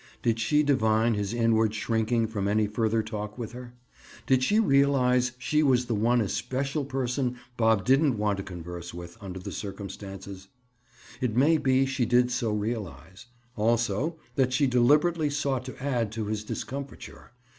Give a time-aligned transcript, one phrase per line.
[0.23, 3.75] Did she divine his inward shrinking from any further talk with her?
[4.25, 9.15] Did she realize she was the one especial person Bob didn't want to converse with,
[9.21, 10.47] under the circumstances?
[11.21, 16.25] It may be she did so realize; also, that she deliberately sought to add to
[16.25, 17.33] his discomfiture.